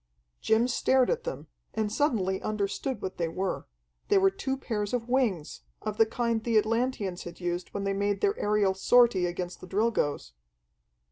[0.41, 1.45] Jim stared at them,
[1.75, 3.67] and suddenly understood what they were.
[4.07, 7.93] They were two pairs of wings, of the kind the Atlanteans had used when they
[7.93, 10.33] made their aerial sortie against the Drilgoes.